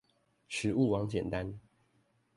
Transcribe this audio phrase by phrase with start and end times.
[0.47, 1.59] 食物網簡單